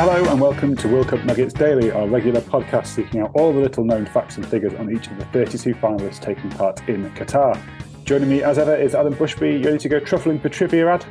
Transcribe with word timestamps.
Hello 0.00 0.30
and 0.30 0.40
welcome 0.40 0.76
to 0.76 0.86
World 0.86 1.08
Cup 1.08 1.24
Nuggets 1.24 1.52
Daily, 1.52 1.90
our 1.90 2.06
regular 2.06 2.40
podcast 2.40 2.86
seeking 2.86 3.20
out 3.20 3.32
all 3.34 3.52
the 3.52 3.58
little 3.58 3.84
known 3.84 4.06
facts 4.06 4.36
and 4.36 4.46
figures 4.46 4.72
on 4.74 4.94
each 4.94 5.08
of 5.08 5.18
the 5.18 5.24
32 5.24 5.74
finalists 5.74 6.20
taking 6.20 6.50
part 6.50 6.88
in 6.88 7.10
Qatar. 7.14 7.60
Joining 8.04 8.28
me 8.28 8.44
as 8.44 8.58
ever 8.58 8.76
is 8.76 8.94
Adam 8.94 9.12
Bushby. 9.12 9.58
You 9.58 9.64
ready 9.64 9.78
to 9.78 9.88
go 9.88 9.98
truffling 9.98 10.40
for 10.40 10.50
trivia, 10.50 10.88
Ad? 10.88 11.04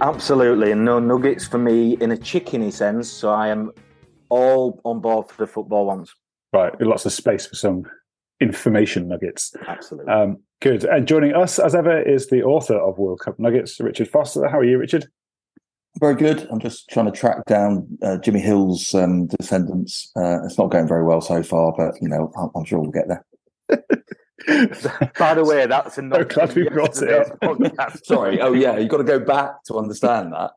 Absolutely, 0.00 0.72
and 0.72 0.84
no 0.84 0.98
nuggets 0.98 1.46
for 1.46 1.58
me 1.58 1.96
in 2.00 2.10
a 2.10 2.16
chickeny 2.16 2.72
sense. 2.72 3.08
So 3.08 3.30
I 3.30 3.50
am 3.50 3.70
all 4.30 4.80
on 4.84 5.00
board 5.00 5.28
for 5.30 5.46
the 5.46 5.46
football 5.46 5.86
ones. 5.86 6.12
Right, 6.52 6.72
lots 6.80 7.06
of 7.06 7.12
space 7.12 7.46
for 7.46 7.54
some 7.54 7.84
information 8.40 9.06
nuggets. 9.06 9.54
Absolutely. 9.68 10.12
Um, 10.12 10.38
good. 10.60 10.82
And 10.82 11.06
joining 11.06 11.36
us 11.36 11.60
as 11.60 11.76
ever 11.76 12.02
is 12.02 12.26
the 12.30 12.42
author 12.42 12.78
of 12.78 12.98
World 12.98 13.20
Cup 13.20 13.38
Nuggets, 13.38 13.78
Richard 13.78 14.08
Foster. 14.08 14.48
How 14.48 14.58
are 14.58 14.64
you, 14.64 14.76
Richard? 14.76 15.06
Very 15.98 16.14
good. 16.14 16.46
I'm 16.50 16.60
just 16.60 16.88
trying 16.90 17.06
to 17.06 17.12
track 17.12 17.44
down 17.46 17.86
uh, 18.02 18.18
Jimmy 18.18 18.40
Hill's 18.40 18.94
um, 18.94 19.26
descendants. 19.26 20.10
Uh, 20.16 20.44
it's 20.44 20.58
not 20.58 20.70
going 20.70 20.86
very 20.86 21.04
well 21.04 21.20
so 21.20 21.42
far, 21.42 21.72
but 21.76 21.94
you 22.02 22.08
know, 22.08 22.30
I'm, 22.36 22.50
I'm 22.54 22.64
sure 22.64 22.78
we'll 22.80 22.90
get 22.90 23.08
there. 23.08 23.24
By 25.18 25.34
the 25.34 25.44
way, 25.44 25.66
that's 25.66 25.98
a 25.98 26.02
So 26.12 26.24
glad 26.24 26.54
we 26.54 26.68
brought 26.68 27.00
it 27.02 27.78
up. 27.78 28.04
Sorry. 28.04 28.40
Oh 28.40 28.52
yeah, 28.52 28.78
you've 28.78 28.90
got 28.90 28.98
to 28.98 29.04
go 29.04 29.18
back 29.18 29.64
to 29.64 29.74
understand 29.76 30.32
that. 30.34 30.52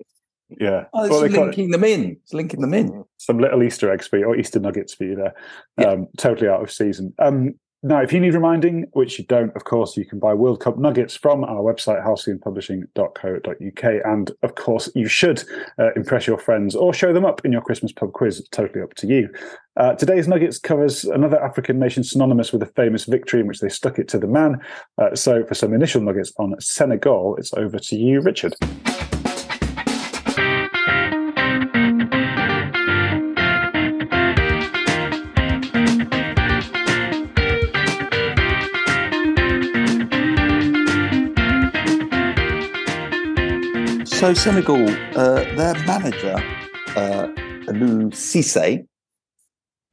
Yeah. 0.59 0.85
Oh, 0.93 1.03
it's 1.03 1.11
Well, 1.11 1.21
they 1.21 1.27
it 1.27 1.33
linking 1.33 1.71
them 1.71 1.83
in. 1.83 2.17
It's 2.23 2.33
linking 2.33 2.61
them 2.61 2.73
in. 2.73 3.05
some 3.17 3.39
little 3.39 3.63
Easter 3.63 3.91
eggs 3.91 4.07
for 4.07 4.17
you, 4.17 4.25
or 4.25 4.35
Easter 4.35 4.59
nuggets 4.59 4.93
for 4.93 5.05
you 5.05 5.15
there. 5.15 5.33
Yeah. 5.77 5.91
Um, 5.91 6.07
totally 6.17 6.49
out 6.49 6.61
of 6.61 6.71
season. 6.71 7.13
Um, 7.19 7.53
now, 7.81 8.01
if 8.01 8.11
you 8.11 8.19
need 8.19 8.33
reminding, 8.33 8.87
which 8.91 9.17
you 9.17 9.25
don't, 9.25 9.55
of 9.55 9.63
course, 9.63 9.95
you 9.95 10.05
can 10.05 10.19
buy 10.19 10.33
World 10.33 10.59
Cup 10.59 10.77
nuggets 10.77 11.15
from 11.15 11.45
our 11.45 11.61
website, 11.61 12.05
halcyonpublishing.co.uk. 12.05 14.05
And 14.05 14.31
of 14.43 14.55
course, 14.55 14.89
you 14.95 15.07
should 15.07 15.45
uh, 15.77 15.93
impress 15.95 16.27
your 16.27 16.37
friends 16.37 16.75
or 16.75 16.93
show 16.93 17.13
them 17.13 17.23
up 17.23 17.45
in 17.45 17.53
your 17.53 17.61
Christmas 17.61 17.93
pub 17.93 18.11
quiz. 18.11 18.37
It's 18.37 18.49
totally 18.49 18.81
up 18.81 18.95
to 18.95 19.07
you. 19.07 19.29
Uh, 19.77 19.93
today's 19.93 20.27
Nuggets 20.27 20.59
covers 20.59 21.05
another 21.05 21.41
African 21.41 21.79
nation 21.79 22.03
synonymous 22.03 22.51
with 22.51 22.63
a 22.63 22.71
famous 22.75 23.05
victory 23.05 23.39
in 23.39 23.47
which 23.47 23.61
they 23.61 23.69
stuck 23.69 23.97
it 23.97 24.09
to 24.09 24.19
the 24.19 24.27
man. 24.27 24.59
Uh, 24.97 25.15
so, 25.15 25.45
for 25.45 25.55
some 25.55 25.73
initial 25.73 26.01
nuggets 26.01 26.33
on 26.37 26.59
Senegal, 26.59 27.37
it's 27.37 27.53
over 27.53 27.79
to 27.79 27.95
you, 27.95 28.19
Richard. 28.19 28.55
So 44.29 44.35
Senegal, 44.35 44.87
uh, 45.17 45.43
their 45.55 45.73
manager, 45.87 46.35
uh, 46.95 47.29
Lou 47.73 48.11
Cisse, 48.11 48.85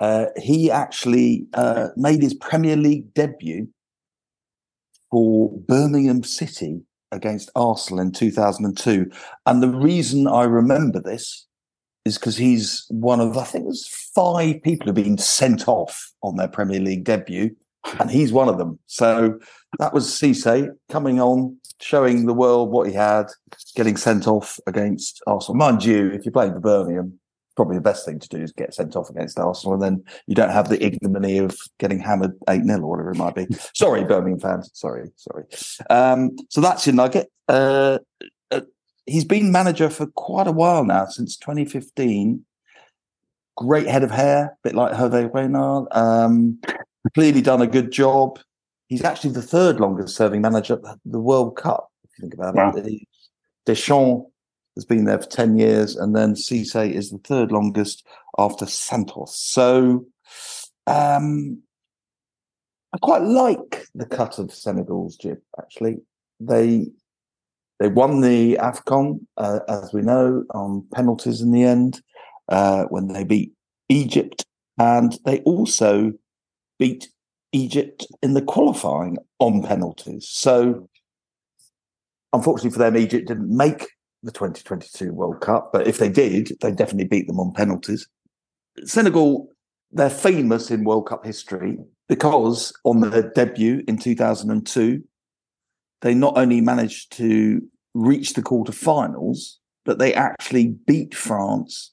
uh, 0.00 0.26
he 0.36 0.70
actually 0.70 1.46
uh, 1.54 1.88
made 1.96 2.20
his 2.20 2.34
Premier 2.34 2.76
League 2.76 3.14
debut 3.14 3.66
for 5.10 5.58
Birmingham 5.66 6.22
City 6.22 6.82
against 7.12 7.50
Arsenal 7.56 8.00
in 8.00 8.12
2002. 8.12 9.10
And 9.46 9.62
the 9.62 9.70
reason 9.70 10.26
I 10.26 10.42
remember 10.42 11.00
this 11.00 11.46
is 12.04 12.18
because 12.18 12.36
he's 12.36 12.84
one 12.90 13.20
of, 13.20 13.38
I 13.38 13.44
think 13.44 13.64
it 13.64 13.68
was 13.68 13.88
five 14.14 14.62
people 14.62 14.88
who've 14.88 14.94
been 14.94 15.16
sent 15.16 15.66
off 15.66 16.12
on 16.22 16.36
their 16.36 16.48
Premier 16.48 16.80
League 16.80 17.04
debut, 17.04 17.56
and 17.98 18.10
he's 18.10 18.34
one 18.34 18.50
of 18.50 18.58
them. 18.58 18.78
So 18.84 19.38
that 19.78 19.92
was 19.92 20.08
Cisse 20.08 20.68
coming 20.88 21.20
on, 21.20 21.56
showing 21.80 22.26
the 22.26 22.34
world 22.34 22.70
what 22.70 22.88
he 22.88 22.94
had, 22.94 23.26
getting 23.74 23.96
sent 23.96 24.26
off 24.26 24.58
against 24.66 25.22
Arsenal. 25.26 25.56
Mind 25.56 25.84
you, 25.84 26.10
if 26.10 26.24
you're 26.24 26.32
playing 26.32 26.54
for 26.54 26.60
Birmingham, 26.60 27.18
probably 27.56 27.76
the 27.76 27.82
best 27.82 28.04
thing 28.04 28.18
to 28.18 28.28
do 28.28 28.38
is 28.38 28.52
get 28.52 28.74
sent 28.74 28.94
off 28.96 29.10
against 29.10 29.38
Arsenal, 29.38 29.74
and 29.74 29.82
then 29.82 30.04
you 30.26 30.34
don't 30.34 30.50
have 30.50 30.68
the 30.68 30.84
ignominy 30.84 31.38
of 31.38 31.56
getting 31.78 31.98
hammered 31.98 32.32
8 32.48 32.62
0 32.64 32.80
or 32.80 32.90
whatever 32.90 33.10
it 33.10 33.16
might 33.16 33.34
be. 33.34 33.46
sorry, 33.74 34.04
Birmingham 34.04 34.40
fans. 34.40 34.70
Sorry, 34.74 35.10
sorry. 35.16 35.44
Um, 35.90 36.36
so 36.50 36.60
that's 36.60 36.86
your 36.86 36.94
nugget. 36.94 37.30
Uh, 37.48 37.98
uh, 38.50 38.60
he's 39.06 39.24
been 39.24 39.50
manager 39.50 39.90
for 39.90 40.06
quite 40.06 40.46
a 40.46 40.52
while 40.52 40.84
now, 40.84 41.06
since 41.06 41.36
2015. 41.36 42.44
Great 43.56 43.86
head 43.86 44.02
of 44.02 44.10
hair, 44.10 44.44
a 44.44 44.56
bit 44.62 44.74
like 44.74 44.92
Hervé 44.92 45.32
Renard. 45.32 45.86
Um, 45.92 46.60
clearly 47.14 47.40
done 47.40 47.62
a 47.62 47.66
good 47.66 47.90
job. 47.90 48.38
He's 48.88 49.04
actually 49.04 49.30
the 49.32 49.42
third 49.42 49.80
longest 49.80 50.16
serving 50.16 50.40
manager 50.42 50.74
at 50.88 50.98
the 51.04 51.20
World 51.20 51.56
Cup, 51.56 51.88
if 52.04 52.10
you 52.18 52.22
think 52.22 52.34
about 52.34 52.54
Wow. 52.54 52.72
it. 52.76 53.02
Deschamps 53.66 54.30
has 54.76 54.84
been 54.84 55.04
there 55.04 55.18
for 55.18 55.28
10 55.28 55.58
years, 55.58 55.96
and 55.96 56.14
then 56.14 56.34
Cisse 56.34 56.92
is 56.92 57.10
the 57.10 57.18
third 57.18 57.50
longest 57.50 58.06
after 58.38 58.66
Santos. 58.66 59.36
So 59.40 60.06
um, 60.86 61.62
I 62.92 62.98
quite 62.98 63.22
like 63.22 63.86
the 63.94 64.06
cut 64.06 64.38
of 64.38 64.52
Senegal's 64.52 65.16
jib, 65.16 65.38
actually. 65.58 65.98
They 66.38 66.86
they 67.78 67.88
won 67.88 68.20
the 68.22 68.56
AFCON, 68.56 69.20
uh, 69.36 69.60
as 69.68 69.92
we 69.92 70.00
know, 70.00 70.44
on 70.54 70.86
penalties 70.94 71.42
in 71.42 71.50
the 71.50 71.62
end 71.64 72.00
uh, 72.48 72.84
when 72.84 73.08
they 73.08 73.22
beat 73.24 73.52
Egypt. 73.90 74.44
And 74.78 75.18
they 75.26 75.40
also 75.40 76.12
beat 76.78 77.08
Egypt 77.56 78.06
in 78.22 78.34
the 78.34 78.42
qualifying 78.42 79.16
on 79.38 79.62
penalties. 79.62 80.28
So, 80.28 80.88
unfortunately 82.32 82.70
for 82.70 82.78
them, 82.78 82.96
Egypt 82.96 83.28
didn't 83.28 83.54
make 83.54 83.86
the 84.22 84.32
2022 84.32 85.12
World 85.12 85.40
Cup, 85.40 85.70
but 85.72 85.86
if 85.86 85.98
they 85.98 86.10
did, 86.10 86.52
they 86.60 86.70
definitely 86.70 87.08
beat 87.08 87.26
them 87.26 87.40
on 87.40 87.52
penalties. 87.52 88.06
Senegal, 88.84 89.48
they're 89.90 90.10
famous 90.10 90.70
in 90.70 90.84
World 90.84 91.08
Cup 91.08 91.24
history 91.24 91.78
because 92.08 92.74
on 92.84 93.00
their 93.00 93.30
debut 93.30 93.82
in 93.88 93.96
2002, 93.96 95.02
they 96.02 96.14
not 96.14 96.36
only 96.36 96.60
managed 96.60 97.12
to 97.12 97.62
reach 97.94 98.34
the 98.34 98.42
quarterfinals, 98.42 99.56
but 99.86 99.98
they 99.98 100.12
actually 100.12 100.76
beat 100.86 101.14
France 101.14 101.92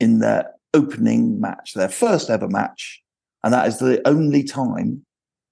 in 0.00 0.20
their 0.20 0.50
opening 0.72 1.40
match, 1.40 1.74
their 1.74 1.90
first 1.90 2.30
ever 2.30 2.48
match. 2.48 3.03
And 3.44 3.52
that 3.52 3.68
is 3.68 3.78
the 3.78 4.00
only 4.08 4.42
time 4.42 5.04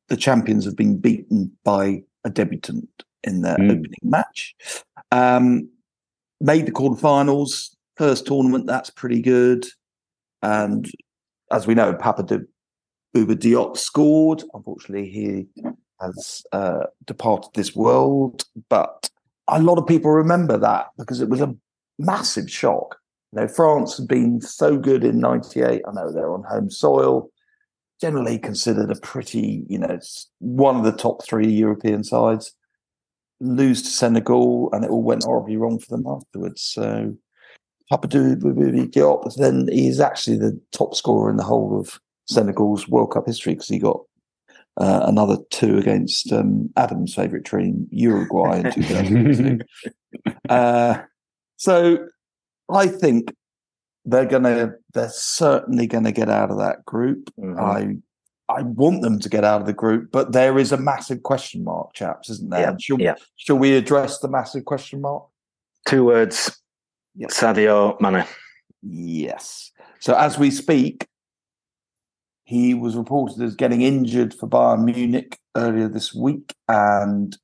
the 0.08 0.16
champions 0.16 0.64
have 0.64 0.76
been 0.76 0.98
beaten 0.98 1.52
by 1.62 2.02
a 2.24 2.30
debutant 2.30 2.88
in 3.22 3.42
their 3.42 3.56
Mm. 3.58 3.70
opening 3.70 3.94
match. 4.02 4.56
Um, 5.12 5.68
made 6.40 6.66
the 6.66 6.72
quarterfinals, 6.72 7.76
first 7.96 8.26
tournament, 8.26 8.66
that's 8.66 8.90
pretty 8.90 9.20
good. 9.20 9.66
And 10.42 10.90
as 11.52 11.66
we 11.66 11.74
know, 11.74 11.94
Papa 11.94 12.24
de 12.24 12.40
Bouba 13.14 13.36
Diop 13.36 13.76
scored. 13.76 14.42
Unfortunately, 14.54 15.08
he 15.08 15.46
has 16.00 16.42
uh, 16.52 16.86
departed 17.04 17.50
this 17.54 17.76
world, 17.76 18.44
but 18.68 19.10
a 19.48 19.62
lot 19.62 19.78
of 19.78 19.86
people 19.86 20.10
remember 20.10 20.56
that 20.56 20.86
because 20.98 21.20
it 21.20 21.28
was 21.28 21.40
a 21.40 21.54
massive 21.98 22.50
shock. 22.50 22.96
You 23.32 23.42
know, 23.42 23.48
France 23.48 23.98
had 23.98 24.08
been 24.08 24.40
so 24.40 24.78
good 24.78 25.04
in 25.04 25.20
'98. 25.20 25.82
I 25.86 25.92
know 25.92 26.10
they're 26.10 26.32
on 26.32 26.42
home 26.44 26.70
soil, 26.70 27.30
generally 28.02 28.36
considered 28.36 28.90
a 28.90 28.96
pretty, 28.96 29.64
you 29.68 29.78
know, 29.78 29.96
one 30.40 30.74
of 30.74 30.82
the 30.82 30.90
top 30.90 31.24
three 31.24 31.48
European 31.48 32.02
sides. 32.02 32.52
Lose 33.40 33.80
to 33.82 33.88
Senegal, 33.88 34.70
and 34.72 34.84
it 34.84 34.90
all 34.90 35.04
went 35.04 35.22
horribly 35.22 35.56
wrong 35.56 35.78
for 35.78 35.96
them 35.96 36.04
afterwards. 36.06 36.62
So, 36.62 37.16
Papadou 37.90 38.36
Diop, 38.90 39.34
then 39.36 39.68
he's 39.70 40.00
actually 40.00 40.36
the 40.36 40.60
top 40.72 40.96
scorer 40.96 41.30
in 41.30 41.36
the 41.36 41.44
whole 41.44 41.78
of 41.78 42.00
Senegal's 42.26 42.88
World 42.88 43.12
Cup 43.12 43.26
history 43.26 43.54
because 43.54 43.68
he 43.68 43.78
got 43.78 44.00
uh, 44.78 45.02
another 45.04 45.36
two 45.50 45.78
against 45.78 46.32
um, 46.32 46.70
Adam's 46.76 47.14
favourite 47.14 47.44
team, 47.44 47.86
Uruguay, 47.90 48.58
in 48.58 48.72
2002. 48.72 49.58
uh, 50.48 51.02
so 51.56 51.98
I 52.68 52.88
think 52.88 53.32
they're 54.04 54.26
gonna, 54.26 54.74
they're 54.94 55.08
certainly 55.10 55.86
gonna 55.86 56.12
get 56.12 56.28
out 56.28 56.50
of 56.50 56.58
that 56.58 56.84
group. 56.84 57.30
Mhm. 57.38 57.58
I, 57.58 57.96
I 58.52 58.62
want 58.62 59.02
them 59.02 59.18
to 59.20 59.28
get 59.28 59.44
out 59.44 59.60
of 59.60 59.66
the 59.66 59.72
group, 59.72 60.10
but 60.12 60.32
there 60.32 60.58
is 60.58 60.72
a 60.72 60.76
massive 60.76 61.22
question 61.22 61.64
mark, 61.64 61.94
chaps, 61.94 62.28
isn't 62.28 62.50
there? 62.50 62.60
Yeah, 62.60 62.76
shall, 62.78 63.00
yeah. 63.00 63.14
shall 63.36 63.58
we 63.58 63.76
address 63.76 64.18
the 64.18 64.28
massive 64.28 64.64
question 64.64 65.00
mark? 65.00 65.24
Two 65.88 66.04
words. 66.04 66.60
Yep. 67.16 67.30
Sadio 67.30 68.00
Mane. 68.00 68.24
Yes. 68.82 69.70
So 70.00 70.14
as 70.14 70.38
we 70.38 70.50
speak, 70.50 71.06
he 72.44 72.74
was 72.74 72.96
reported 72.96 73.40
as 73.42 73.54
getting 73.54 73.82
injured 73.82 74.34
for 74.34 74.48
Bayern 74.48 74.84
Munich 74.84 75.38
earlier 75.56 75.88
this 75.88 76.12
week 76.12 76.54
and 76.68 77.36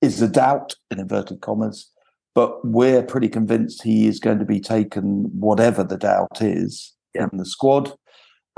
is 0.00 0.22
a 0.22 0.28
doubt 0.28 0.74
in 0.90 1.00
inverted 1.00 1.40
commas. 1.40 1.90
But 2.36 2.62
we're 2.66 3.02
pretty 3.02 3.30
convinced 3.30 3.82
he 3.82 4.06
is 4.06 4.20
going 4.20 4.38
to 4.40 4.44
be 4.44 4.60
taken, 4.60 5.24
whatever 5.40 5.82
the 5.82 5.96
doubt 5.96 6.42
is, 6.42 6.94
Yeah. 7.14 7.28
in 7.32 7.38
the 7.38 7.46
squad. 7.46 7.94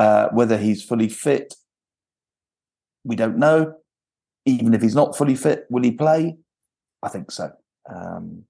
Uh, 0.01 0.29
whether 0.33 0.59
he's 0.59 0.83
fully 0.83 1.09
fit, 1.09 1.55
we 3.05 3.15
don't 3.15 3.39
know. 3.39 3.75
Even 4.47 4.75
if 4.75 4.83
he's 4.83 4.97
not 4.97 5.17
fully 5.17 5.37
fit, 5.37 5.67
will 5.71 5.85
he 5.85 5.93
play? 5.93 6.37
I 7.05 7.09
think 7.09 7.31
so. 7.31 7.53
Um, 7.89 8.45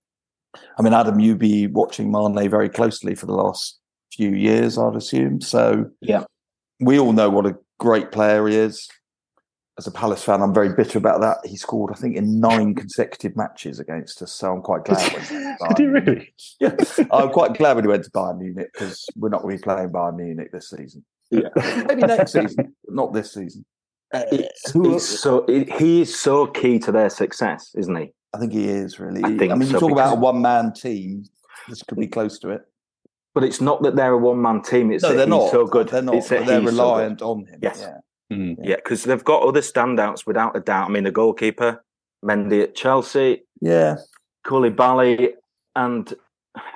I 0.78 0.82
mean, 0.82 0.94
Adam, 0.94 1.20
you 1.20 1.36
be 1.36 1.66
watching 1.66 2.10
Mane 2.10 2.48
very 2.48 2.70
closely 2.70 3.14
for 3.14 3.26
the 3.26 3.34
last 3.34 3.78
few 4.10 4.30
years, 4.30 4.78
I'd 4.78 4.96
assume. 4.96 5.42
So 5.42 5.90
Yeah. 6.00 6.24
we 6.80 6.98
all 6.98 7.12
know 7.12 7.28
what 7.28 7.44
a 7.44 7.58
great 7.78 8.12
player 8.12 8.46
he 8.48 8.56
is. 8.56 8.88
As 9.78 9.86
a 9.86 9.92
Palace 9.92 10.24
fan, 10.24 10.42
I'm 10.42 10.52
very 10.52 10.74
bitter 10.74 10.98
about 10.98 11.20
that. 11.20 11.48
He 11.48 11.56
scored, 11.56 11.92
I 11.92 11.94
think, 11.94 12.16
in 12.16 12.40
nine 12.40 12.74
consecutive 12.74 13.36
matches 13.36 13.78
against 13.78 14.20
us. 14.22 14.32
So 14.32 14.52
I'm 14.52 14.60
quite 14.60 14.84
glad. 14.84 15.12
when 15.12 15.22
he 15.22 15.34
went 15.36 15.58
to 15.60 15.68
Did 15.74 15.78
he 15.78 15.86
really? 15.86 16.34
Yeah, 16.60 17.04
I'm 17.12 17.30
quite 17.30 17.54
glad 17.54 17.76
when 17.76 17.84
he 17.84 17.88
went 17.88 18.04
to 18.04 18.10
Bayern 18.10 18.38
Munich 18.38 18.70
because 18.72 19.06
we're 19.14 19.28
not 19.28 19.42
going 19.42 19.56
to 19.56 19.60
be 19.60 19.62
playing 19.62 19.90
Bayern 19.90 20.16
Munich 20.16 20.50
this 20.50 20.70
season. 20.70 21.04
Yeah. 21.30 21.48
Maybe 21.86 22.02
next 22.02 22.32
season, 22.32 22.74
but 22.84 22.94
not 22.94 23.12
this 23.12 23.32
season. 23.34 23.64
Uh, 24.12 24.24
It's, 24.32 24.72
it's 24.74 25.20
so 25.20 25.44
it, 25.44 25.70
he 25.74 26.00
is 26.00 26.18
so 26.18 26.46
key 26.46 26.78
to 26.80 26.90
their 26.90 27.10
success, 27.10 27.70
isn't 27.76 27.94
he? 27.94 28.12
I 28.34 28.38
think 28.38 28.52
he 28.52 28.68
is 28.68 28.98
really. 28.98 29.22
I 29.22 29.36
think 29.36 29.52
I 29.52 29.54
mean, 29.54 29.68
you 29.68 29.74
so, 29.74 29.80
talk 29.80 29.92
about 29.92 30.16
a 30.16 30.20
one 30.20 30.40
man 30.42 30.72
team. 30.72 31.24
This 31.68 31.82
could 31.82 31.98
be 31.98 32.08
close 32.08 32.38
to 32.40 32.50
it. 32.50 32.62
But 33.34 33.44
it's 33.44 33.60
not 33.60 33.82
that 33.82 33.94
they're 33.94 34.14
a 34.14 34.18
one 34.18 34.40
man 34.40 34.62
team. 34.62 34.90
It's 34.90 35.02
no, 35.02 35.10
that 35.10 35.14
they're 35.16 35.26
he's 35.26 35.30
not. 35.30 35.50
so 35.50 35.66
good. 35.66 35.88
They're 35.88 36.02
not. 36.02 36.16
It's 36.16 36.28
but 36.28 36.46
they're 36.46 36.60
he's 36.60 36.70
so 36.70 36.76
reliant 36.76 37.22
on 37.22 37.46
him. 37.46 37.60
Yes. 37.62 37.80
Yeah. 37.80 37.98
Mm. 38.32 38.56
Yeah, 38.62 38.76
because 38.76 39.04
they've 39.04 39.24
got 39.24 39.42
other 39.42 39.60
standouts 39.60 40.26
without 40.26 40.56
a 40.56 40.60
doubt. 40.60 40.88
I 40.88 40.92
mean, 40.92 41.04
the 41.04 41.10
goalkeeper, 41.10 41.82
Mendy 42.24 42.62
at 42.62 42.74
Chelsea, 42.74 43.44
Yeah. 43.60 43.96
Koulibaly, 44.46 45.32
and 45.76 46.12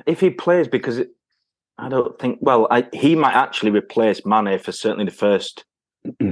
if 0.07 0.21
he 0.21 0.31
plays, 0.31 0.69
because 0.69 0.99
it, 0.99 1.11
I 1.79 1.89
don't 1.89 2.19
think, 2.19 2.39
well, 2.41 2.69
I, 2.71 2.89
he 2.93 3.15
might 3.17 3.35
actually 3.35 3.71
replace 3.71 4.25
Mane 4.25 4.59
for 4.59 4.73
certainly 4.73 5.05
the 5.07 5.11
first 5.11 5.65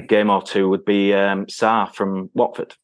game 0.07 0.31
or 0.31 0.43
two, 0.43 0.69
would 0.69 0.85
be 0.85 1.13
um, 1.15 1.47
Sarr 1.47 1.93
from 1.95 2.31
Watford. 2.35 2.75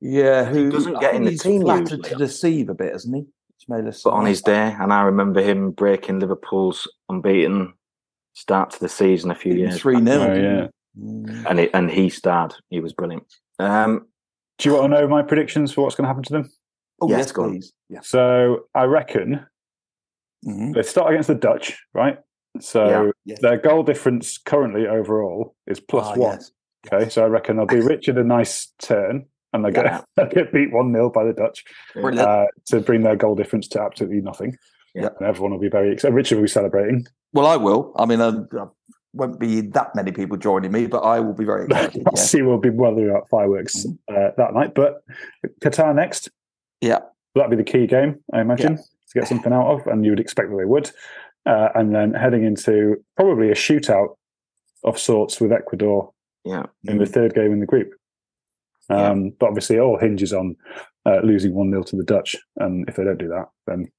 Yeah. 0.00 0.44
Who 0.44 0.70
doesn't 0.70 1.00
get 1.00 1.14
in 1.14 1.24
the 1.24 1.30
he's 1.32 1.42
team 1.42 1.62
flattered 1.62 1.90
usually. 1.98 2.08
to 2.10 2.16
deceive 2.16 2.68
a 2.70 2.74
bit, 2.74 2.92
hasn't 2.92 3.14
he? 3.16 3.24
Ismaila 3.68 4.02
But 4.02 4.10
on 4.14 4.26
his 4.26 4.40
day, 4.42 4.74
and 4.80 4.92
I 4.92 5.02
remember 5.02 5.42
him 5.42 5.70
breaking 5.72 6.20
Liverpool's 6.20 6.88
unbeaten 7.08 7.74
start 8.32 8.70
to 8.70 8.80
the 8.80 8.88
season 8.88 9.30
a 9.30 9.34
few 9.34 9.54
years. 9.54 9.78
three 9.78 9.96
back. 10.00 10.04
0 10.04 10.22
Oh, 10.22 10.34
yeah. 10.34 10.66
And 10.96 11.58
it, 11.60 11.70
and 11.74 11.90
he 11.90 12.08
starred. 12.08 12.54
He 12.68 12.80
was 12.80 12.92
brilliant. 12.92 13.26
Um, 13.58 14.06
Do 14.58 14.68
you 14.68 14.74
want 14.76 14.92
to 14.92 15.00
know 15.00 15.08
my 15.08 15.22
predictions 15.22 15.72
for 15.72 15.82
what's 15.84 15.94
going 15.96 16.04
to 16.04 16.08
happen 16.08 16.22
to 16.24 16.32
them? 16.32 16.50
Oh 17.00 17.08
Yes, 17.08 17.18
yes, 17.18 17.32
go 17.32 17.44
on. 17.44 17.50
please. 17.52 17.72
Yeah. 17.88 18.00
So 18.02 18.66
I 18.74 18.84
reckon 18.84 19.46
Mhm. 20.46 20.74
they 20.74 20.82
start 20.82 21.10
against 21.12 21.28
the 21.28 21.34
Dutch, 21.34 21.78
right? 21.94 22.18
So 22.60 22.86
Yeah. 23.06 23.10
Yes. 23.24 23.40
their 23.40 23.56
goal 23.58 23.82
difference 23.82 24.36
currently 24.38 24.86
overall 24.86 25.54
is 25.66 25.80
plus 25.80 26.06
Ah, 26.08 26.14
one. 26.16 26.30
yes. 26.32 26.52
Okay, 26.92 27.08
so 27.08 27.24
I 27.24 27.28
reckon 27.28 27.56
they'll 27.56 27.66
do 27.66 27.82
Richard 27.86 28.16
a 28.18 28.24
nice 28.24 28.72
turn, 28.78 29.26
and 29.52 29.64
they 29.64 29.70
get 29.70 29.84
Yeah. 29.86 30.00
they'll 30.16 30.28
get 30.28 30.52
beat 30.52 30.72
one 30.72 30.92
0 30.92 31.10
by 31.10 31.24
the 31.24 31.32
Dutch 31.32 31.64
uh, 31.96 32.46
to 32.66 32.80
bring 32.80 33.02
their 33.02 33.16
goal 33.16 33.34
difference 33.34 33.68
to 33.68 33.80
absolutely 33.80 34.20
nothing. 34.20 34.56
Yeah. 34.94 35.10
and 35.20 35.26
everyone 35.28 35.52
will 35.52 35.60
be 35.60 35.68
very 35.68 35.92
excited. 35.92 36.14
Richard 36.16 36.34
will 36.36 36.42
be 36.42 36.48
celebrating. 36.48 37.06
Well, 37.32 37.46
I 37.46 37.56
will. 37.56 37.92
I 37.96 38.06
mean, 38.06 38.20
uh, 38.20 38.32
there 38.50 38.68
won't 39.12 39.38
be 39.40 39.60
that 39.62 39.94
many 39.94 40.12
people 40.12 40.36
joining 40.36 40.72
me, 40.72 40.86
but 40.86 41.00
I 41.00 41.20
will 41.20 41.34
be 41.34 41.44
very 41.44 41.64
excited. 41.70 42.02
yeah. 42.14 42.20
See, 42.22 42.42
we'll 42.42 42.58
be 42.58 42.70
weathering 42.70 43.14
out 43.14 43.28
fireworks 43.30 43.84
uh, 44.08 44.30
that 44.36 44.54
night. 44.54 44.74
But 44.74 45.02
Qatar 45.62 45.94
next. 45.94 46.30
Yeah. 46.80 47.00
that'd 47.34 47.50
be 47.50 47.56
the 47.56 47.64
key 47.64 47.86
game, 47.86 48.20
I 48.32 48.40
imagine, 48.40 48.76
to 48.76 48.84
get 49.18 49.28
something 49.28 49.52
out 49.52 49.66
of, 49.70 49.86
and 49.86 50.04
you 50.04 50.12
would 50.12 50.20
expect 50.20 50.50
that 50.50 50.56
they 50.56 50.64
would. 50.64 50.90
Uh, 51.46 51.68
and 51.74 51.94
then 51.94 52.12
heading 52.14 52.44
into 52.44 52.96
probably 53.16 53.50
a 53.50 53.54
shootout 53.54 54.16
of 54.84 54.98
sorts 54.98 55.40
with 55.40 55.52
Ecuador 55.52 56.12
yeah, 56.44 56.64
in 56.84 56.98
the 56.98 57.06
third 57.06 57.34
game 57.34 57.52
in 57.52 57.60
the 57.60 57.66
group. 57.66 57.90
Um, 58.88 59.30
But 59.38 59.46
obviously, 59.48 59.76
it 59.76 59.80
all 59.80 59.98
hinges 59.98 60.32
on 60.32 60.56
uh, 61.06 61.20
losing 61.22 61.54
1 61.54 61.70
0 61.70 61.82
to 61.84 61.96
the 61.96 62.02
Dutch. 62.04 62.36
And 62.56 62.88
if 62.88 62.96
they 62.96 63.04
don't 63.04 63.18
do 63.18 63.28
that, 63.28 63.46
then 63.66 63.90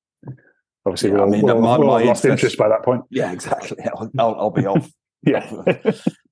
obviously 0.86 1.10
Yeah, 1.12 1.18
we'll, 1.18 1.30
mean, 1.30 1.42
we'll, 1.44 1.62
my- 1.62 1.78
we'll 1.78 1.88
my 1.88 2.04
lost 2.04 2.25
interest- 2.25 2.44
interest 2.44 2.57
by 2.57 2.69
that 2.69 2.84
point. 2.84 3.04
Yeah, 3.10 3.31
exactly. 3.31 3.78
I'll, 3.86 4.12
I'll, 4.19 4.36
I'll 4.36 4.50
be 4.52 4.66
off. 4.66 4.90
Yeah. 5.23 5.45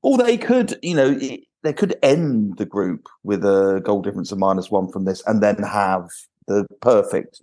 Or 0.02 0.18
they 0.18 0.38
could, 0.38 0.80
you 0.82 0.96
know, 0.96 1.20
they 1.64 1.74
could 1.74 1.96
end 2.02 2.58
the 2.58 2.66
group 2.66 3.08
with 3.24 3.44
a 3.44 3.82
goal 3.84 4.02
difference 4.02 4.32
of 4.32 4.40
minus 4.40 4.72
one 4.72 4.90
from 4.92 5.06
this, 5.06 5.22
and 5.28 5.44
then 5.44 5.58
have 5.64 6.08
the 6.48 6.66
perfect 6.82 7.42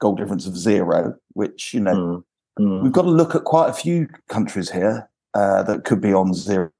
goal 0.00 0.14
difference 0.14 0.46
of 0.46 0.56
zero. 0.56 1.14
Which 1.34 1.74
you 1.74 1.80
know, 1.80 2.24
Mm, 2.58 2.64
mm. 2.64 2.82
we've 2.82 2.92
got 2.92 3.02
to 3.02 3.10
look 3.10 3.34
at 3.34 3.44
quite 3.44 3.68
a 3.68 3.74
few 3.74 4.08
countries 4.28 4.70
here 4.70 5.10
uh, 5.34 5.62
that 5.64 5.84
could 5.84 6.00
be 6.00 6.14
on 6.14 6.32
zero 6.32 6.70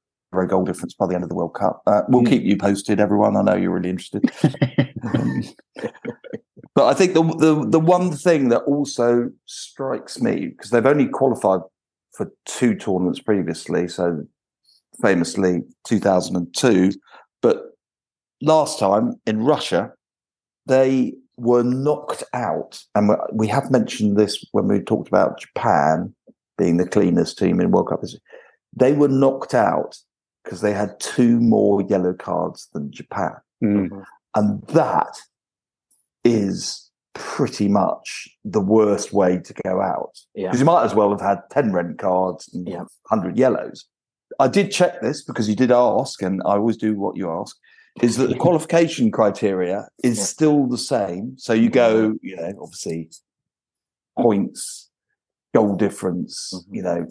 goal 0.48 0.64
difference 0.64 0.94
by 0.94 1.06
the 1.06 1.14
end 1.14 1.24
of 1.24 1.28
the 1.30 1.34
World 1.34 1.54
Cup. 1.54 1.82
Uh, 1.86 2.02
we'll 2.08 2.22
Mm. 2.22 2.28
keep 2.28 2.42
you 2.44 2.56
posted, 2.56 3.00
everyone. 3.00 3.36
I 3.36 3.42
know 3.42 3.56
you're 3.56 3.72
really 3.72 3.90
interested. 3.90 4.30
Um, 5.14 5.42
but 6.74 6.86
I 6.86 6.94
think 6.94 7.14
the, 7.14 7.22
the 7.22 7.64
the 7.68 7.78
one 7.78 8.10
thing 8.10 8.48
that 8.48 8.62
also 8.62 9.30
strikes 9.44 10.20
me 10.20 10.48
because 10.48 10.70
they've 10.70 10.84
only 10.84 11.06
qualified 11.06 11.60
for 12.16 12.32
two 12.46 12.74
tournaments 12.74 13.20
previously, 13.20 13.88
so 13.88 14.24
famously 15.02 15.62
2002, 15.84 16.92
but 17.42 17.76
last 18.40 18.78
time 18.78 19.20
in 19.26 19.42
Russia 19.42 19.92
they 20.66 21.14
were 21.36 21.62
knocked 21.62 22.24
out, 22.32 22.82
and 22.94 23.14
we- 23.32 23.46
have 23.48 23.70
mentioned 23.70 24.16
this 24.16 24.42
when 24.52 24.66
we 24.66 24.80
talked 24.80 25.06
about 25.06 25.38
Japan 25.38 26.14
being 26.56 26.78
the 26.78 26.88
cleanest 26.88 27.38
team 27.38 27.60
in 27.60 27.70
World 27.70 27.88
Cup 27.88 28.00
history. 28.00 28.20
They 28.74 28.94
were 28.94 29.08
knocked 29.08 29.54
out 29.54 29.98
because 30.42 30.62
they 30.62 30.72
had 30.72 30.98
two 30.98 31.38
more 31.40 31.82
yellow 31.82 32.14
cards 32.14 32.68
than 32.72 32.90
Japan. 32.90 33.34
Mm. 33.62 34.04
And 34.34 34.62
that 34.68 35.18
is 36.24 36.85
pretty 37.18 37.66
much 37.68 38.28
the 38.44 38.60
worst 38.60 39.12
way 39.12 39.38
to 39.38 39.54
go 39.64 39.80
out. 39.80 40.12
yeah, 40.34 40.48
Because 40.48 40.60
you 40.60 40.66
might 40.66 40.84
as 40.84 40.94
well 40.94 41.10
have 41.10 41.20
had 41.20 41.38
10 41.50 41.72
red 41.72 41.96
cards 41.98 42.48
and 42.52 42.68
Yeah. 42.68 42.84
100 43.08 43.36
yellows. 43.38 43.86
I 44.38 44.48
did 44.48 44.70
check 44.70 45.00
this 45.00 45.22
because 45.24 45.48
you 45.48 45.56
did 45.56 45.72
ask, 45.72 46.20
and 46.22 46.42
I 46.44 46.52
always 46.56 46.76
do 46.76 46.94
what 46.98 47.16
you 47.16 47.30
ask, 47.30 47.56
is 48.02 48.16
that 48.18 48.28
the 48.28 48.34
qualification 48.46 49.10
criteria 49.10 49.88
is 50.04 50.18
Yeah. 50.18 50.24
still 50.24 50.66
the 50.66 50.78
same. 50.78 51.34
So 51.38 51.52
you 51.54 51.70
go, 51.70 52.14
you 52.22 52.36
know, 52.36 52.52
obviously 52.60 53.08
points, 54.18 54.90
goal 55.54 55.74
difference, 55.76 56.52
Mhm. 56.54 56.74
you 56.76 56.82
know, 56.82 57.06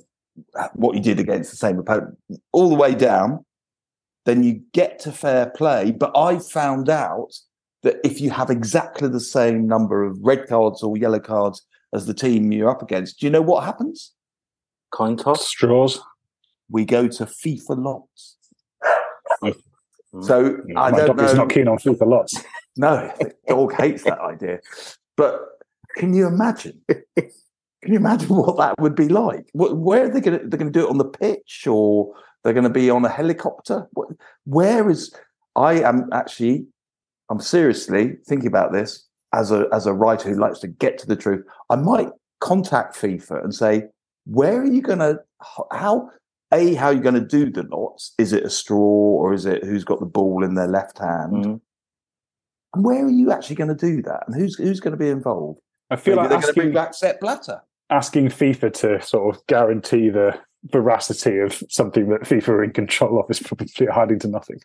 what 0.74 0.96
you 0.96 1.02
did 1.02 1.20
against 1.20 1.50
the 1.52 1.58
same 1.58 1.80
opponent, 1.80 2.18
all 2.52 2.70
the 2.70 2.76
way 2.76 2.94
down. 2.94 3.46
Then 4.26 4.44
you 4.44 4.62
get 4.74 5.00
to 5.00 5.12
fair 5.12 5.46
play. 5.50 5.92
But 5.92 6.12
I 6.18 6.40
found 6.40 6.90
out 6.90 7.32
that 7.86 7.98
if 8.04 8.20
you 8.20 8.32
have 8.32 8.50
exactly 8.50 9.08
the 9.08 9.20
same 9.20 9.68
number 9.68 10.04
of 10.04 10.18
red 10.22 10.48
cards 10.48 10.84
or 10.84 10.98
yellow 10.98 11.20
cards 11.20 11.66
as 11.94 12.08
the 12.08 12.14
team 12.14 12.52
you're 12.52 12.70
up 12.70 12.82
against, 12.82 13.20
do 13.20 13.28
you 13.28 13.32
know 13.32 13.42
what 13.42 13.64
happens? 13.64 14.12
coin 14.92 15.18
toss. 15.18 15.48
Straws. 15.48 16.00
We 16.70 16.86
go 16.86 17.08
to 17.08 17.26
FIFA 17.26 17.84
lots. 17.84 18.38
So 20.22 20.58
I 20.78 20.92
My 20.92 20.98
don't 20.98 21.08
dog 21.08 21.22
is 21.22 21.34
not 21.36 21.50
keen 21.50 21.68
on 21.68 21.78
FIFA 21.78 22.08
lots. 22.08 22.36
No, 22.78 23.10
the 23.20 23.34
dog 23.48 23.74
hates 23.74 24.04
that 24.04 24.20
idea. 24.20 24.60
But 25.16 25.40
can 25.96 26.14
you 26.14 26.28
imagine? 26.28 26.82
Can 26.90 27.30
you 27.86 27.96
imagine 27.96 28.28
what 28.28 28.58
that 28.58 28.78
would 28.82 28.96
be 28.96 29.08
like? 29.08 29.46
Wh- 29.54 29.72
Where 29.88 30.04
are 30.06 30.10
they 30.10 30.20
going 30.20 30.40
to? 30.40 30.46
They're 30.46 30.60
going 30.60 30.74
to 30.74 30.78
do 30.78 30.86
it 30.86 30.90
on 30.90 30.98
the 30.98 31.06
pitch, 31.06 31.66
or 31.68 32.14
they're 32.44 32.52
going 32.52 32.66
to 32.66 32.70
be 32.70 32.90
on 32.90 33.06
a 33.06 33.10
helicopter? 33.10 33.88
What, 33.94 34.10
where 34.44 34.90
is? 34.90 35.14
I 35.56 35.76
am 35.84 36.10
actually, 36.12 36.66
I'm 37.30 37.40
seriously 37.40 38.18
thinking 38.28 38.48
about 38.48 38.72
this 38.72 39.06
as 39.34 39.52
a 39.52 39.68
as 39.74 39.86
a 39.86 39.94
writer 39.94 40.30
who 40.30 40.40
likes 40.40 40.60
to 40.60 40.68
get 40.68 40.98
to 41.00 41.08
the 41.08 41.16
truth. 41.16 41.44
I 41.70 41.76
might 41.76 42.10
contact 42.40 42.96
FIFA 42.96 43.44
and 43.44 43.54
say, 43.54 43.86
where 44.26 44.62
are 44.62 44.66
you 44.72 44.82
going 44.82 45.00
to? 45.00 45.20
How? 45.72 46.10
A, 46.54 46.76
how 46.76 46.88
are 46.88 46.94
you 46.94 47.02
going 47.02 47.16
to 47.16 47.22
do 47.22 47.52
the 47.52 47.64
knots? 47.64 48.14
Is 48.20 48.32
it 48.32 48.44
a 48.44 48.50
straw 48.52 48.78
or 48.78 49.34
is 49.34 49.46
it 49.48 49.64
who's 49.64 49.84
got 49.84 50.00
the 50.00 50.06
ball 50.06 50.44
in 50.44 50.54
their 50.54 50.68
left 50.68 51.00
hand? 51.00 51.34
Mm. 51.34 51.62
And 52.76 52.86
where 52.86 53.04
are 53.04 53.10
you 53.10 53.32
actually 53.32 53.56
going 53.56 53.76
to 53.76 53.76
do 53.76 54.04
that? 54.04 54.24
And 54.28 54.36
who's 54.36 54.56
who's 54.56 54.80
going 54.80 54.92
to 54.92 54.98
be 54.98 55.10
involved? 55.10 55.60
I 55.90 55.96
feel 55.96 56.16
Maybe 56.16 56.30
like 56.30 56.30
they're 56.30 56.54
going 56.54 56.54
to 56.54 56.60
asking, 56.62 56.74
back 56.74 56.94
Sepp 56.94 57.20
Blatter. 57.20 57.62
asking 57.90 58.28
FIFA 58.28 58.74
to 58.74 59.02
sort 59.02 59.36
of 59.36 59.46
guarantee 59.48 60.10
the 60.10 60.40
veracity 60.66 61.40
of 61.40 61.62
something 61.70 62.10
that 62.10 62.22
FIFA 62.22 62.50
are 62.50 62.64
in 62.64 62.72
control 62.72 63.20
of 63.20 63.30
is 63.30 63.40
probably 63.40 63.68
hiding 63.88 64.20
to 64.20 64.28
nothing. 64.28 64.60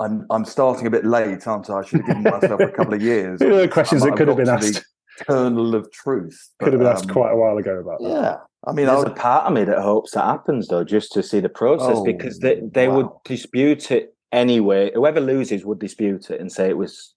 I'm 0.00 0.26
I'm 0.30 0.44
starting 0.44 0.86
a 0.86 0.90
bit 0.90 1.04
late, 1.04 1.46
aren't 1.46 1.70
I? 1.70 1.78
I 1.78 1.84
should 1.84 2.00
have 2.00 2.06
given 2.06 2.22
myself 2.24 2.60
a 2.60 2.68
couple 2.68 2.94
of 2.94 3.02
years. 3.02 3.38
There 3.40 3.62
are 3.62 3.68
questions 3.68 4.02
I 4.02 4.06
that 4.10 4.16
could 4.16 4.28
have 4.28 4.36
been 4.36 4.48
asked. 4.48 4.84
Kernel 5.28 5.74
of 5.74 5.92
truth. 5.92 6.48
Could 6.60 6.72
have 6.72 6.80
been 6.80 6.86
But, 6.88 6.96
asked 6.96 7.08
um, 7.08 7.14
quite 7.14 7.32
a 7.32 7.36
while 7.36 7.58
ago 7.58 7.78
about 7.78 8.00
that. 8.00 8.08
Yeah, 8.08 8.36
I 8.66 8.72
mean, 8.72 8.86
There's 8.86 9.04
a 9.04 9.10
part 9.10 9.44
of 9.46 9.52
me 9.52 9.64
that 9.64 9.78
hopes 9.78 10.12
that 10.12 10.24
happens 10.24 10.68
though, 10.68 10.82
just 10.84 11.12
to 11.12 11.22
see 11.22 11.40
the 11.40 11.50
process, 11.50 11.98
Oh, 11.98 12.04
because 12.04 12.38
they 12.38 12.62
they 12.72 12.88
would 12.88 13.08
dispute 13.24 13.90
it 13.90 14.14
anyway. 14.32 14.90
Whoever 14.94 15.20
loses 15.20 15.64
would 15.66 15.78
dispute 15.78 16.30
it 16.30 16.40
and 16.40 16.50
say 16.50 16.70
it 16.70 16.78
was 16.78 17.14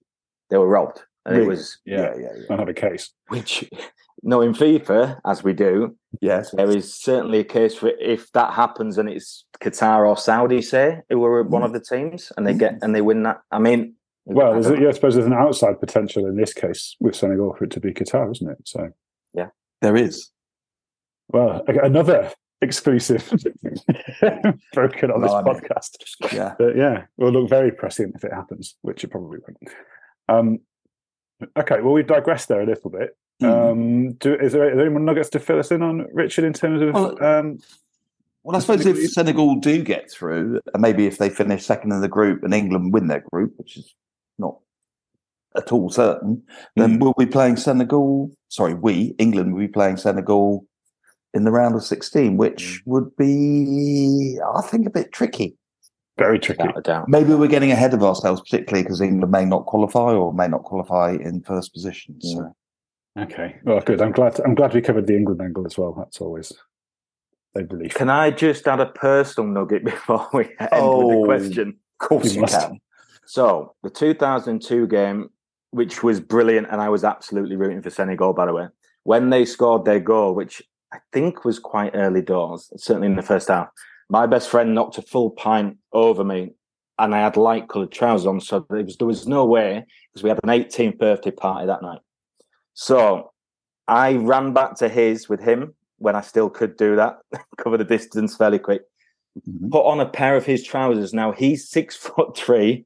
they 0.49 0.57
were 0.57 0.67
robbed, 0.67 1.01
and 1.25 1.37
it 1.37 1.47
was 1.47 1.77
yeah, 1.85 1.97
Yeah, 2.01 2.13
yeah, 2.19 2.29
yeah. 2.49 2.53
I 2.53 2.57
have 2.57 2.67
a 2.69 2.73
case. 2.73 3.11
which. 3.29 3.69
Knowing 4.25 4.53
FIFA 4.53 5.19
as 5.25 5.43
we 5.43 5.51
do, 5.53 5.97
Yes, 6.21 6.51
there 6.51 6.69
is 6.69 6.93
certainly 6.93 7.39
a 7.39 7.43
case 7.43 7.75
for 7.75 7.89
if 7.99 8.31
that 8.31 8.53
happens 8.53 8.97
and 8.97 9.09
it's 9.09 9.45
Qatar 9.59 10.07
or 10.07 10.15
Saudi, 10.15 10.61
say, 10.61 10.99
who 11.09 11.19
were 11.19 11.43
one 11.43 11.61
Mm. 11.61 11.65
of 11.65 11.73
the 11.73 11.79
teams, 11.81 12.31
and 12.37 12.47
they 12.47 12.53
get 12.53 12.75
and 12.81 12.95
they 12.95 13.01
win 13.01 13.23
that. 13.23 13.41
I 13.51 13.59
mean, 13.59 13.95
Well, 14.25 14.53
there's, 14.61 14.79
yeah, 14.79 14.87
I 14.87 14.91
suppose 14.91 15.15
there's 15.15 15.27
an 15.27 15.33
outside 15.33 15.79
potential 15.81 16.25
in 16.25 16.37
this 16.37 16.53
case 16.53 16.95
with 17.01 17.15
Senegal 17.15 17.53
for 17.57 17.65
it 17.65 17.71
to 17.71 17.81
be 17.81 17.93
Qatar, 17.93 18.31
isn't 18.31 18.49
it? 18.49 18.57
So, 18.65 18.89
yeah, 19.33 19.49
there 19.81 19.97
is. 19.97 20.29
Well, 21.29 21.61
another 21.67 22.31
exclusive 22.61 23.27
broken 24.73 25.11
on 25.11 25.21
this 25.21 25.31
podcast. 25.31 25.97
Yeah, 26.31 26.53
but 26.57 26.77
yeah, 26.77 27.05
will 27.17 27.31
look 27.31 27.49
very 27.49 27.71
prescient 27.71 28.15
if 28.15 28.23
it 28.23 28.31
happens, 28.33 28.75
which 28.83 29.03
it 29.03 29.09
probably 29.09 29.39
won't. 29.39 29.57
Um, 30.29 30.59
okay, 31.57 31.81
well, 31.81 31.93
we've 31.93 32.07
digressed 32.07 32.47
there 32.47 32.61
a 32.61 32.65
little 32.65 32.89
bit. 32.89 33.17
Mm. 33.43 33.71
Um, 33.71 34.13
do, 34.13 34.35
is, 34.35 34.53
there, 34.53 34.69
is 34.69 34.75
there 34.75 34.85
any 34.85 34.89
more 34.89 34.99
nuggets 34.99 35.29
to 35.31 35.39
fill 35.39 35.59
us 35.59 35.71
in 35.71 35.81
on, 35.81 36.07
Richard, 36.13 36.45
in 36.45 36.53
terms 36.53 36.81
of? 36.81 36.93
Well, 36.93 37.23
um, 37.23 37.59
well 38.43 38.55
I 38.55 38.59
suppose 38.59 38.85
if 38.85 39.11
Senegal 39.11 39.55
do 39.55 39.83
get 39.83 40.09
through, 40.09 40.61
and 40.73 40.81
maybe 40.81 41.05
if 41.05 41.17
they 41.17 41.29
finish 41.29 41.65
second 41.65 41.91
in 41.91 42.01
the 42.01 42.07
group 42.07 42.43
and 42.43 42.53
England 42.53 42.93
win 42.93 43.07
their 43.07 43.23
group, 43.31 43.53
which 43.57 43.77
is 43.77 43.93
not 44.37 44.57
at 45.55 45.71
all 45.71 45.89
certain, 45.89 46.41
then 46.75 46.97
mm. 46.97 46.99
we'll 47.01 47.13
be 47.17 47.25
playing 47.25 47.57
Senegal. 47.57 48.31
Sorry, 48.49 48.73
we 48.73 49.15
England 49.19 49.53
will 49.53 49.59
be 49.59 49.67
playing 49.67 49.97
Senegal 49.97 50.65
in 51.33 51.43
the 51.43 51.51
round 51.51 51.75
of 51.75 51.83
sixteen, 51.83 52.37
which 52.37 52.63
mm. 52.63 52.81
would 52.85 53.15
be, 53.17 54.39
I 54.55 54.61
think, 54.61 54.87
a 54.87 54.91
bit 54.91 55.11
tricky. 55.11 55.57
Very 56.17 56.37
tricky. 56.39 56.63
I 56.63 56.79
doubt. 56.79 57.09
Maybe 57.09 57.33
we're 57.33 57.47
getting 57.47 57.71
ahead 57.71 57.93
of 57.95 58.03
ourselves, 58.03 58.41
particularly 58.41 58.83
because 58.83 59.01
England 59.01 59.31
may 59.31 59.45
not 59.45 59.65
qualify 59.65 60.13
or 60.13 60.31
may 60.31 60.47
not 60.47 60.63
qualify 60.63 61.13
in 61.13 61.41
first 61.41 61.73
position. 61.73 62.21
So. 62.21 62.55
Okay. 63.19 63.57
Well, 63.63 63.79
good. 63.81 64.01
I'm 64.01 64.11
glad. 64.11 64.39
I'm 64.43 64.55
glad 64.55 64.73
we 64.73 64.81
covered 64.81 65.07
the 65.07 65.15
England 65.15 65.41
angle 65.41 65.65
as 65.65 65.77
well. 65.77 65.93
That's 65.93 66.19
always 66.19 66.51
a 67.55 67.63
belief. 67.63 67.93
Can 67.93 68.09
I 68.09 68.31
just 68.31 68.67
add 68.67 68.79
a 68.79 68.87
personal 68.87 69.49
nugget 69.49 69.83
before 69.85 70.27
we 70.33 70.45
end 70.59 70.69
oh, 70.71 70.97
with 70.97 71.09
the 71.09 71.15
oh, 71.15 71.25
question? 71.25 71.79
Of 71.99 72.07
course, 72.07 72.33
you, 72.33 72.41
you 72.41 72.47
can. 72.47 72.79
So 73.25 73.75
the 73.83 73.89
2002 73.89 74.87
game, 74.87 75.29
which 75.71 76.03
was 76.03 76.19
brilliant, 76.19 76.67
and 76.71 76.81
I 76.81 76.89
was 76.89 77.03
absolutely 77.03 77.55
rooting 77.55 77.81
for 77.81 77.89
Senegal. 77.89 78.33
By 78.33 78.47
the 78.47 78.53
way, 78.53 78.67
when 79.03 79.29
they 79.29 79.45
scored 79.45 79.85
their 79.85 79.99
goal, 79.99 80.33
which 80.33 80.61
I 80.91 80.97
think 81.11 81.45
was 81.45 81.59
quite 81.59 81.95
early 81.95 82.21
doors, 82.21 82.71
certainly 82.77 83.07
in 83.07 83.15
the 83.15 83.21
first 83.21 83.47
half, 83.47 83.69
my 84.09 84.25
best 84.25 84.49
friend 84.49 84.73
knocked 84.73 84.97
a 84.97 85.01
full 85.03 85.29
pint 85.31 85.77
over 85.91 86.23
me, 86.23 86.53
and 86.97 87.13
I 87.13 87.19
had 87.19 87.37
light 87.37 87.69
coloured 87.69 87.91
trousers 87.91 88.25
on, 88.25 88.41
so 88.41 88.65
there 88.69 88.83
was 88.83 88.97
there 88.97 89.07
was 89.07 89.27
no 89.27 89.45
way 89.45 89.85
because 90.11 90.23
we 90.23 90.29
had 90.29 90.39
an 90.43 90.49
18th 90.49 90.97
birthday 90.97 91.31
party 91.31 91.67
that 91.67 91.81
night. 91.83 91.99
So 92.73 93.31
I 93.87 94.13
ran 94.15 94.53
back 94.53 94.75
to 94.75 94.89
his 94.89 95.29
with 95.29 95.39
him 95.39 95.73
when 95.97 96.15
I 96.15 96.21
still 96.21 96.49
could 96.49 96.77
do 96.77 96.95
that, 96.95 97.19
cover 97.57 97.77
the 97.77 97.83
distance 97.83 98.35
fairly 98.35 98.59
quick. 98.59 98.81
Mm-hmm. 99.47 99.69
Put 99.69 99.85
on 99.85 99.99
a 99.99 100.05
pair 100.05 100.35
of 100.35 100.45
his 100.45 100.63
trousers. 100.63 101.13
Now 101.13 101.31
he's 101.31 101.69
six 101.69 101.95
foot 102.15 102.37
three 102.37 102.85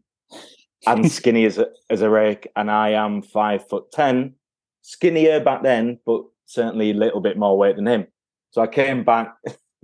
and 0.85 1.11
skinny 1.11 1.45
as 1.45 1.57
a, 1.57 1.67
as 1.89 2.01
a 2.01 2.09
rake, 2.09 2.47
and 2.55 2.71
I 2.71 2.89
am 2.89 3.21
five 3.21 3.67
foot 3.67 3.91
ten, 3.91 4.35
skinnier 4.81 5.39
back 5.39 5.63
then, 5.63 5.99
but 6.05 6.23
certainly 6.45 6.91
a 6.91 6.95
little 6.95 7.19
bit 7.19 7.37
more 7.37 7.57
weight 7.57 7.75
than 7.75 7.87
him. 7.87 8.07
So 8.51 8.61
I 8.61 8.67
came 8.67 9.03
back 9.03 9.35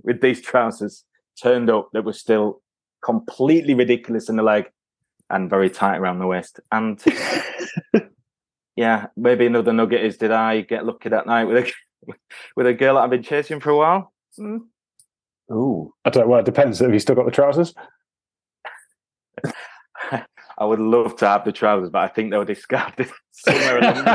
with 0.02 0.20
these 0.20 0.40
trousers 0.40 1.04
turned 1.40 1.68
up 1.68 1.90
that 1.92 2.04
were 2.04 2.12
still 2.12 2.62
completely 3.04 3.74
ridiculous 3.74 4.28
in 4.28 4.36
the 4.36 4.42
leg 4.42 4.70
and 5.30 5.50
very 5.50 5.68
tight 5.68 5.98
around 5.98 6.18
the 6.18 6.26
waist. 6.26 6.60
And 6.72 7.02
yeah, 8.76 9.06
maybe 9.16 9.46
another 9.46 9.72
nugget 9.72 10.04
is: 10.04 10.16
did 10.16 10.30
I 10.30 10.62
get 10.62 10.84
lucky 10.84 11.08
that 11.08 11.26
night 11.26 11.44
with 11.44 11.64
a 11.64 11.72
with 12.56 12.66
a 12.66 12.74
girl 12.74 12.94
that 12.94 13.02
I've 13.02 13.10
been 13.10 13.22
chasing 13.22 13.60
for 13.60 13.70
a 13.70 13.76
while? 13.76 14.12
Mm. 14.38 14.60
Oh, 15.50 15.92
I 16.04 16.10
don't. 16.10 16.24
Know. 16.24 16.30
Well, 16.30 16.40
it 16.40 16.46
depends. 16.46 16.80
Have 16.80 16.92
you 16.92 16.98
still 16.98 17.14
got 17.14 17.26
the 17.26 17.30
trousers? 17.30 17.74
I 20.56 20.64
would 20.64 20.78
love 20.78 21.16
to 21.16 21.26
have 21.26 21.44
the 21.44 21.52
trousers, 21.52 21.90
but 21.90 22.02
I 22.02 22.08
think 22.08 22.30
they 22.30 22.36
were 22.36 22.44
discarded 22.44 23.10
somewhere 23.32 23.78
along. 23.78 24.06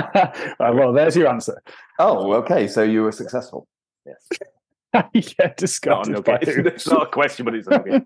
well, 0.59 0.93
there's 0.93 1.15
your 1.15 1.27
answer. 1.27 1.61
Oh, 1.99 2.33
okay. 2.35 2.67
So 2.67 2.83
you 2.83 3.03
were 3.03 3.11
successful. 3.11 3.67
Yes. 4.05 4.25
yeah, 5.13 5.53
discarded. 5.55 6.13
No, 6.13 6.23
it's, 6.41 6.47
it's, 6.47 6.87
not 6.87 7.03
a 7.03 7.11
question, 7.11 7.45
but 7.45 7.55
it's 7.55 7.67
okay. 7.67 8.01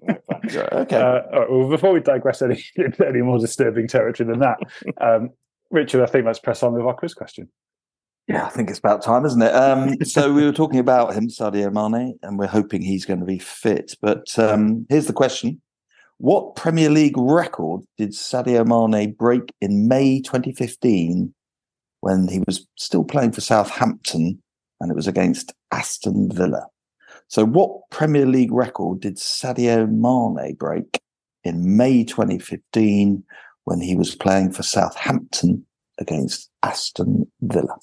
okay. 0.73 0.95
Uh, 0.97 1.45
well, 1.49 1.69
before 1.69 1.93
we 1.93 2.01
digress 2.01 2.41
any 2.41 2.61
any 3.05 3.21
more 3.21 3.39
disturbing 3.39 3.87
territory 3.87 4.27
than 4.27 4.39
that, 4.39 4.57
um, 4.99 5.29
Richard, 5.73 6.03
I 6.03 6.05
think 6.05 6.25
let's 6.25 6.39
press 6.39 6.63
on 6.63 6.73
with 6.73 6.85
our 6.85 6.93
quiz 6.93 7.15
question. 7.15 7.49
Yeah, 8.27 8.45
I 8.45 8.49
think 8.49 8.69
it's 8.69 8.79
about 8.79 9.01
time, 9.01 9.25
isn't 9.25 9.41
it? 9.41 9.53
Um, 9.53 9.95
so 10.05 10.31
we 10.31 10.45
were 10.45 10.53
talking 10.53 10.79
about 10.79 11.13
him, 11.13 11.27
Sadio 11.27 11.73
Mane, 11.73 12.17
and 12.21 12.37
we're 12.39 12.47
hoping 12.47 12.81
he's 12.81 13.05
going 13.05 13.19
to 13.19 13.25
be 13.25 13.39
fit. 13.39 13.95
But 14.01 14.37
um, 14.39 14.85
here's 14.87 15.07
the 15.07 15.13
question: 15.13 15.61
What 16.19 16.55
Premier 16.55 16.89
League 16.89 17.17
record 17.17 17.81
did 17.97 18.11
Sadio 18.11 18.65
Mane 18.65 19.13
break 19.13 19.51
in 19.59 19.87
May 19.87 20.21
2015 20.21 21.33
when 22.01 22.27
he 22.27 22.39
was 22.45 22.65
still 22.77 23.03
playing 23.03 23.31
for 23.31 23.41
Southampton, 23.41 24.41
and 24.79 24.91
it 24.91 24.95
was 24.95 25.07
against 25.07 25.53
Aston 25.71 26.31
Villa? 26.31 26.67
So, 27.27 27.45
what 27.45 27.89
Premier 27.89 28.27
League 28.27 28.53
record 28.53 29.01
did 29.01 29.17
Sadio 29.17 29.89
Mane 29.89 30.53
break 30.53 31.01
in 31.43 31.75
May 31.75 32.03
2015 32.03 33.23
when 33.65 33.81
he 33.81 33.95
was 33.95 34.15
playing 34.15 34.51
for 34.51 34.63
Southampton 34.63 35.65
against 35.99 36.49
Aston 36.63 37.31
Villa. 37.41 37.77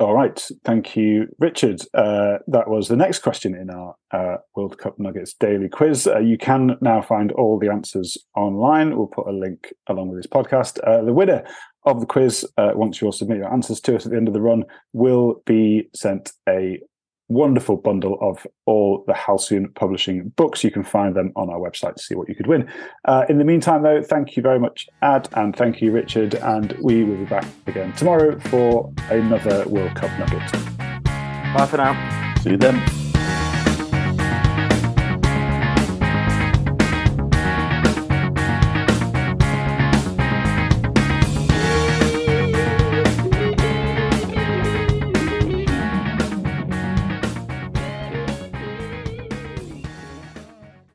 All 0.00 0.14
right. 0.14 0.42
Thank 0.64 0.96
you, 0.96 1.26
Richard. 1.38 1.82
Uh, 1.92 2.38
that 2.46 2.68
was 2.68 2.88
the 2.88 2.96
next 2.96 3.18
question 3.18 3.54
in 3.54 3.68
our 3.68 3.94
uh, 4.12 4.38
World 4.56 4.78
Cup 4.78 4.98
Nuggets 4.98 5.34
daily 5.34 5.68
quiz. 5.68 6.06
Uh, 6.06 6.20
you 6.20 6.38
can 6.38 6.78
now 6.80 7.02
find 7.02 7.32
all 7.32 7.58
the 7.58 7.68
answers 7.68 8.16
online. 8.34 8.96
We'll 8.96 9.08
put 9.08 9.26
a 9.26 9.32
link 9.32 9.74
along 9.88 10.08
with 10.08 10.18
this 10.18 10.26
podcast. 10.26 10.78
Uh, 10.86 11.04
the 11.04 11.12
winner 11.12 11.44
of 11.84 12.00
the 12.00 12.06
quiz, 12.06 12.46
uh, 12.56 12.70
once 12.74 13.00
you 13.00 13.08
all 13.08 13.12
submit 13.12 13.38
your 13.38 13.52
answers 13.52 13.78
to 13.82 13.96
us 13.96 14.06
at 14.06 14.12
the 14.12 14.16
end 14.16 14.26
of 14.26 14.32
the 14.32 14.40
run, 14.40 14.64
will 14.94 15.42
be 15.44 15.90
sent 15.94 16.32
a 16.48 16.80
wonderful 17.30 17.76
bundle 17.76 18.18
of 18.20 18.46
all 18.66 19.04
the 19.06 19.14
Halcyon 19.14 19.70
Publishing 19.74 20.28
books. 20.36 20.62
You 20.62 20.70
can 20.70 20.84
find 20.84 21.14
them 21.14 21.32
on 21.36 21.48
our 21.48 21.58
website 21.58 21.94
to 21.94 22.02
see 22.02 22.14
what 22.14 22.28
you 22.28 22.34
could 22.34 22.46
win. 22.46 22.70
Uh, 23.06 23.24
in 23.28 23.38
the 23.38 23.44
meantime, 23.44 23.82
though, 23.82 24.02
thank 24.02 24.36
you 24.36 24.42
very 24.42 24.58
much, 24.58 24.86
Ad, 25.00 25.28
and 25.32 25.56
thank 25.56 25.80
you, 25.80 25.92
Richard. 25.92 26.34
And 26.34 26.72
we 26.82 27.04
will 27.04 27.16
be 27.16 27.24
back 27.24 27.46
again 27.66 27.92
tomorrow 27.94 28.38
for 28.40 28.92
another 29.10 29.66
World 29.68 29.94
Cup 29.94 30.10
Nugget. 30.18 30.52
Bye 31.54 31.66
for 31.66 31.78
now. 31.78 32.34
See 32.42 32.50
you 32.50 32.56
then. 32.56 32.99